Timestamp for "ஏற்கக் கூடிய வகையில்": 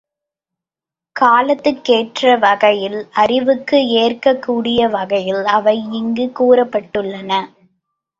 3.87-5.43